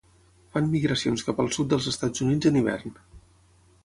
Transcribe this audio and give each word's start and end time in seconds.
Fan 0.53 0.69
migracions 0.69 1.25
cap 1.27 1.41
al 1.43 1.51
sud 1.57 1.69
dels 1.73 1.89
Estats 1.91 2.23
Units 2.27 2.49
en 2.51 2.57
hivern. 2.63 2.97